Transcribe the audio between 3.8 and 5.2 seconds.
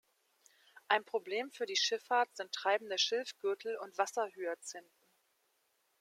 Wasserhyazinthen.